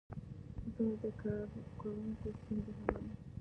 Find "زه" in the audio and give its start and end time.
0.75-0.85